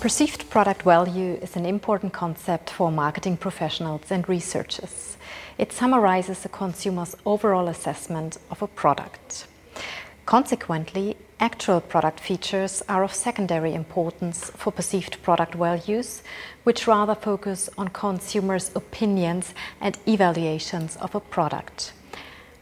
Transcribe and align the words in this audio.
Perceived 0.00 0.48
product 0.48 0.80
value 0.84 1.34
is 1.42 1.56
an 1.56 1.66
important 1.66 2.14
concept 2.14 2.70
for 2.70 2.90
marketing 2.90 3.36
professionals 3.36 4.10
and 4.10 4.26
researchers. 4.30 5.18
It 5.58 5.74
summarizes 5.74 6.42
a 6.42 6.48
consumer's 6.48 7.14
overall 7.26 7.68
assessment 7.68 8.38
of 8.50 8.62
a 8.62 8.66
product. 8.66 9.46
Consequently, 10.24 11.18
actual 11.38 11.82
product 11.82 12.18
features 12.18 12.82
are 12.88 13.04
of 13.04 13.12
secondary 13.12 13.74
importance 13.74 14.50
for 14.56 14.72
perceived 14.72 15.22
product 15.22 15.54
values, 15.54 16.22
which 16.64 16.86
rather 16.86 17.14
focus 17.14 17.68
on 17.76 17.88
consumers' 17.88 18.70
opinions 18.74 19.52
and 19.82 19.98
evaluations 20.06 20.96
of 20.96 21.14
a 21.14 21.20
product. 21.20 21.92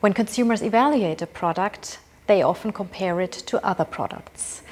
When 0.00 0.12
consumers 0.12 0.60
evaluate 0.60 1.22
a 1.22 1.26
product, 1.28 2.00
they 2.26 2.42
often 2.42 2.72
compare 2.72 3.20
it 3.20 3.32
to 3.46 3.64
other 3.64 3.84
products. 3.84 4.62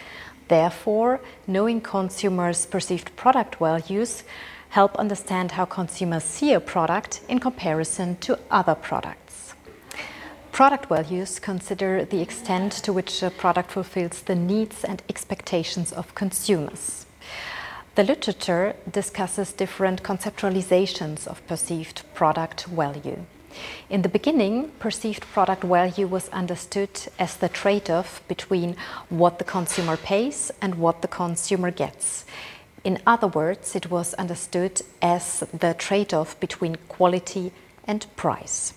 Therefore, 0.49 1.21
knowing 1.47 1.81
consumers' 1.81 2.67
perceived 2.67 3.15
product 3.17 3.57
values 3.57 4.23
help 4.71 4.97
understand 4.97 5.53
how 5.53 5.65
consumers 5.65 6.25
see 6.25 6.53
a 6.53 6.61
product 6.61 7.21
in 7.29 7.39
comparison 7.39 8.17
to 8.17 8.39
other 8.51 8.75
products. 8.75 9.55
Product 10.53 10.87
values 10.87 11.39
consider 11.39 12.05
the 12.05 12.23
extent 12.23 12.73
to 12.73 12.93
which 12.93 13.23
a 13.23 13.31
product 13.31 13.71
fulfills 13.71 14.23
the 14.23 14.35
needs 14.35 14.85
and 14.85 15.03
expectations 15.09 15.93
of 15.93 16.15
consumers. 16.15 17.07
The 17.95 18.05
literature 18.05 18.77
discusses 18.91 19.53
different 19.53 20.03
conceptualizations 20.03 21.27
of 21.27 21.47
perceived 21.47 22.03
product 22.15 22.67
value. 22.67 23.25
In 23.89 24.03
the 24.03 24.09
beginning, 24.09 24.73
perceived 24.79 25.23
product 25.33 25.63
value 25.63 26.07
was 26.07 26.29
understood 26.31 26.91
as 27.19 27.37
the 27.37 27.49
trade 27.49 27.89
off 27.91 28.21
between 28.29 28.77
what 29.09 29.39
the 29.39 29.45
consumer 29.45 29.97
pays 29.97 30.51
and 30.61 30.75
what 30.75 31.03
the 31.03 31.09
consumer 31.09 31.71
gets. 31.71 32.25
In 32.85 32.99
other 33.07 33.27
words, 33.27 33.75
it 33.77 33.91
was 33.91 34.15
understood 34.15 34.83
as 35.01 35.45
the 35.53 35.75
trade 35.75 36.13
off 36.15 36.39
between 36.41 36.77
quality 36.89 37.53
and 37.85 38.07
price. 38.17 38.75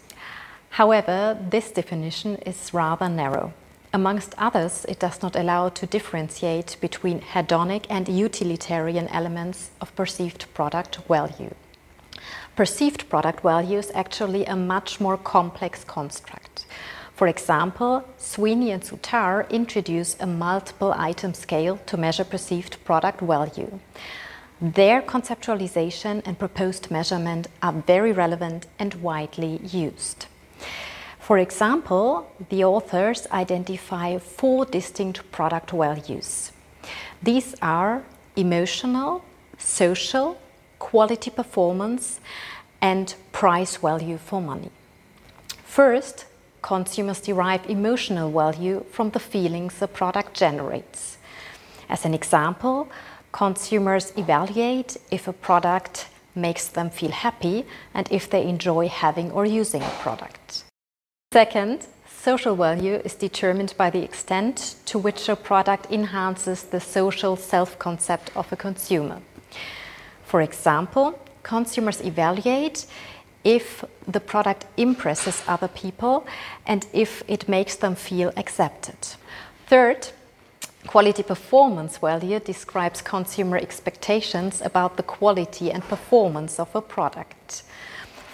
However, 0.72 1.38
this 1.50 1.72
definition 1.72 2.36
is 2.38 2.74
rather 2.74 3.10
narrow. 3.10 3.54
Amongst 3.92 4.36
others, 4.38 4.86
it 4.88 5.00
does 5.00 5.22
not 5.22 5.36
allow 5.36 5.70
to 5.70 5.88
differentiate 5.88 6.78
between 6.80 7.22
hedonic 7.22 7.86
and 7.90 8.08
utilitarian 8.08 9.08
elements 9.08 9.72
of 9.82 9.96
perceived 9.96 10.46
product 10.54 10.98
value 11.08 11.54
perceived 12.56 13.10
product 13.10 13.42
value 13.42 13.78
is 13.78 13.92
actually 13.94 14.46
a 14.46 14.56
much 14.56 15.00
more 15.00 15.18
complex 15.18 15.84
construct. 15.84 16.66
For 17.16 17.28
example, 17.28 18.06
Sweeney 18.18 18.72
and 18.72 18.82
Soutar 18.82 19.50
introduce 19.50 20.16
a 20.20 20.26
multiple 20.26 20.94
item 20.96 21.34
scale 21.34 21.78
to 21.86 21.98
measure 21.98 22.24
perceived 22.24 22.84
product 22.86 23.20
value. 23.20 23.80
Their 24.62 25.02
conceptualization 25.02 26.22
and 26.26 26.40
proposed 26.40 26.92
measurement 26.92 27.48
are 27.62 27.74
very 27.74 28.12
relevant 28.12 28.68
and 28.78 28.94
widely 28.96 29.60
used. 29.64 30.28
For 31.20 31.38
example, 31.38 32.30
the 32.50 32.64
authors 32.64 33.28
identify 33.32 34.18
four 34.18 34.66
distinct 34.66 35.32
product 35.32 35.72
values. 35.72 36.52
These 37.22 37.54
are 37.62 38.04
emotional, 38.36 39.24
social, 39.58 40.38
quality 40.80 41.30
performance, 41.30 42.20
and 42.82 43.14
price 43.32 43.78
value 43.78 44.18
for 44.18 44.42
money. 44.42 44.72
First, 45.64 46.26
consumers 46.62 47.22
derive 47.22 47.70
emotional 47.70 48.32
value 48.32 48.84
from 48.92 49.12
the 49.12 49.20
feelings 49.20 49.82
a 49.82 49.88
product 49.88 50.34
generates. 50.34 51.18
As 51.90 52.06
an 52.06 52.14
example, 52.14 52.90
consumers 53.32 54.14
evaluate 54.18 54.98
if 55.12 55.28
a 55.28 55.34
product 55.34 56.08
makes 56.36 56.68
them 56.68 56.90
feel 56.90 57.12
happy 57.12 57.66
and 57.94 58.08
if 58.12 58.30
they 58.30 58.44
enjoy 58.48 58.88
having 58.88 59.32
or 59.32 59.46
using 59.46 59.82
a 59.82 59.90
product. 60.02 60.64
Second, 61.34 61.88
social 62.08 62.56
value 62.56 62.96
is 63.06 63.16
determined 63.16 63.74
by 63.78 63.90
the 63.90 64.04
extent 64.04 64.76
to 64.86 65.00
which 65.00 65.30
a 65.30 65.36
product 65.36 65.92
enhances 65.92 66.64
the 66.64 66.80
social 66.80 67.36
self 67.36 67.78
concept 67.80 68.32
of 68.36 68.52
a 68.52 68.56
consumer. 68.56 69.22
For 70.30 70.42
example, 70.42 71.18
consumers 71.42 72.02
evaluate 72.02 72.86
if 73.44 73.84
the 74.08 74.20
product 74.20 74.68
impresses 74.78 75.42
other 75.48 75.68
people 75.68 76.28
and 76.68 76.86
if 76.94 77.24
it 77.28 77.50
makes 77.50 77.76
them 77.78 77.96
feel 77.96 78.32
accepted. 78.38 79.00
Third, 79.66 80.10
quality 80.86 81.24
performance 81.24 81.98
value 81.98 82.40
describes 82.40 83.02
consumer 83.02 83.58
expectations 83.58 84.62
about 84.62 84.98
the 84.98 85.04
quality 85.18 85.72
and 85.72 85.84
performance 85.84 86.60
of 86.60 86.76
a 86.76 86.82
product. 86.82 87.64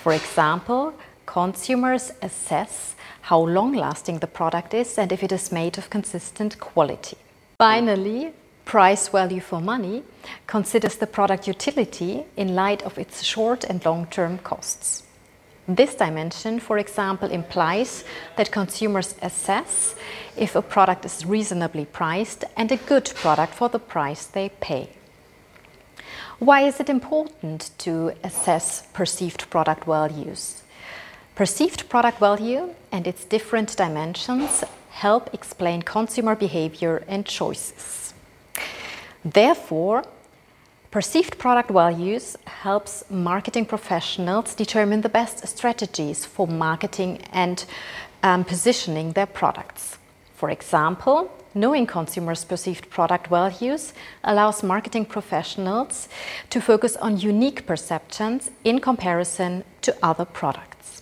For 0.04 0.12
example, 0.12 0.94
consumers 1.26 2.12
assess 2.22 2.96
how 3.22 3.40
long 3.40 3.74
lasting 3.74 4.20
the 4.20 4.28
product 4.28 4.74
is 4.74 4.98
and 4.98 5.14
if 5.14 5.24
it 5.24 5.32
is 5.32 5.50
made 5.50 5.78
of 5.78 5.90
consistent 5.90 6.60
quality. 6.60 7.18
Finally, 7.58 8.34
price 8.66 9.08
value 9.08 9.40
for 9.40 9.62
money 9.62 10.04
considers 10.48 10.96
the 10.98 11.08
product 11.08 11.48
utility 11.48 12.26
in 12.36 12.56
light 12.56 12.82
of 12.84 12.98
its 12.98 13.24
short 13.24 13.64
and 13.64 13.86
long 13.86 14.08
term 14.08 14.40
costs. 14.40 15.04
This 15.68 15.96
dimension, 15.96 16.60
for 16.60 16.78
example, 16.78 17.32
implies 17.32 18.04
that 18.36 18.52
consumers 18.52 19.16
assess 19.22 19.96
if 20.38 20.56
a 20.56 20.62
product 20.62 21.06
is 21.06 21.26
reasonably 21.26 21.86
priced 21.86 22.44
and 22.56 22.72
a 22.72 22.78
good 22.78 23.12
product 23.16 23.54
for 23.54 23.70
the 23.70 23.80
price 23.80 24.26
they 24.26 24.50
pay. 24.60 24.90
Why 26.38 26.62
is 26.62 26.80
it 26.80 26.90
important 26.90 27.72
to 27.80 28.12
assess 28.24 28.86
perceived 28.94 29.50
product 29.50 29.86
values? 29.86 30.62
Perceived 31.34 31.90
product 31.90 32.20
value 32.20 32.76
and 32.92 33.08
its 33.08 33.26
different 33.26 33.76
dimensions 33.76 34.64
help 34.90 35.34
explain 35.34 35.82
consumer 35.82 36.36
behavior 36.36 37.04
and 37.08 37.26
choices. 37.26 38.15
Therefore, 39.26 40.04
perceived 40.92 41.40
product 41.40 41.72
values 41.72 42.38
helps 42.46 43.04
marketing 43.10 43.66
professionals 43.66 44.54
determine 44.54 45.02
the 45.02 45.10
best 45.10 45.48
strategies 45.48 46.26
for 46.26 46.48
marketing 46.48 47.24
and 47.34 47.66
um, 48.22 48.44
positioning 48.44 49.14
their 49.14 49.26
products. 49.26 49.98
For 50.36 50.52
example, 50.52 51.32
knowing 51.56 51.88
consumers' 51.88 52.46
perceived 52.46 52.90
product 52.92 53.28
values 53.28 53.94
allows 54.24 54.62
marketing 54.62 55.06
professionals 55.06 56.08
to 56.52 56.62
focus 56.62 56.96
on 56.98 57.18
unique 57.18 57.66
perceptions 57.66 58.52
in 58.64 58.80
comparison 58.80 59.64
to 59.82 59.96
other 60.04 60.26
products. 60.26 61.02